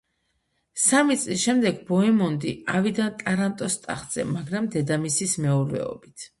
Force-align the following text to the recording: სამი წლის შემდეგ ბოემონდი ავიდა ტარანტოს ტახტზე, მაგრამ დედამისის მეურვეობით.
სამი 0.83 1.17
წლის 1.23 1.43
შემდეგ 1.49 1.83
ბოემონდი 1.91 2.55
ავიდა 2.79 3.11
ტარანტოს 3.21 3.79
ტახტზე, 3.87 4.29
მაგრამ 4.35 4.73
დედამისის 4.79 5.41
მეურვეობით. 5.49 6.29